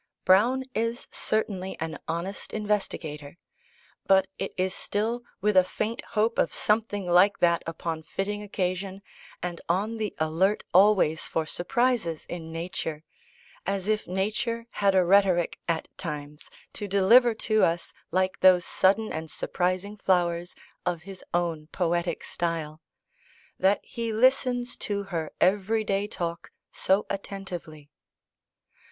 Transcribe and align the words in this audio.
Browne 0.25 0.63
is 0.73 1.07
certainly 1.11 1.77
an 1.79 1.99
honest 2.07 2.53
investigator; 2.53 3.37
but 4.07 4.25
it 4.39 4.51
is 4.57 4.73
still 4.73 5.21
with 5.41 5.55
a 5.55 5.63
faint 5.63 6.01
hope 6.17 6.39
of 6.39 6.55
something 6.55 7.07
like 7.07 7.37
that 7.37 7.61
upon 7.67 8.01
fitting 8.01 8.41
occasion, 8.41 9.03
and 9.43 9.61
on 9.69 9.97
the 9.97 10.15
alert 10.17 10.63
always 10.73 11.25
for 11.27 11.45
surprises 11.45 12.25
in 12.25 12.51
nature 12.51 13.03
(as 13.67 13.87
if 13.87 14.07
nature 14.07 14.65
had 14.71 14.95
a 14.95 15.05
rhetoric, 15.05 15.59
at 15.67 15.87
times, 15.99 16.49
to 16.73 16.87
deliver 16.87 17.35
to 17.35 17.63
us, 17.63 17.93
like 18.09 18.39
those 18.39 18.65
sudden 18.65 19.13
and 19.13 19.29
surprising 19.29 19.97
flowers 19.97 20.55
of 20.83 21.03
his 21.03 21.23
own 21.31 21.67
poetic 21.67 22.23
style) 22.23 22.81
that 23.59 23.81
he 23.83 24.11
listens 24.11 24.75
to 24.77 25.03
her 25.03 25.31
everyday 25.39 26.07
talk 26.07 26.49
so 26.71 27.05
attentively. 27.07 27.91